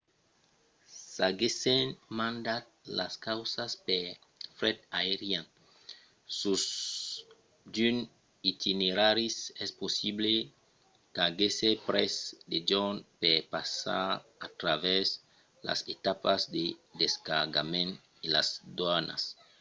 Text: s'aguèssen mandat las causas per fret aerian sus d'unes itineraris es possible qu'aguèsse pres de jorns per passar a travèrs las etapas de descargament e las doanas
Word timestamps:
s'aguèssen 1.11 1.85
mandat 2.19 2.65
las 2.99 3.13
causas 3.27 3.71
per 3.85 4.05
fret 4.57 4.77
aerian 4.99 5.45
sus 6.39 6.63
d'unes 7.73 8.09
itineraris 8.51 9.35
es 9.63 9.71
possible 9.81 10.33
qu'aguèsse 11.13 11.69
pres 11.87 12.13
de 12.51 12.57
jorns 12.69 13.05
per 13.21 13.37
passar 13.53 14.05
a 14.45 14.47
travèrs 14.61 15.09
las 15.67 15.79
etapas 15.95 16.41
de 16.55 16.65
descargament 17.01 17.91
e 18.25 18.27
las 18.35 18.49
doanas 18.77 19.23